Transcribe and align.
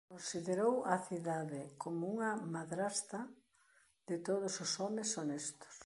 Considerou 0.13 0.73
a 0.93 0.95
cidade 1.07 1.61
como 1.83 2.01
unha 2.13 2.31
"madrasta 2.55 3.19
de 4.09 4.15
todos 4.27 4.53
os 4.65 4.71
homes 4.81 5.09
honestos". 5.21 5.75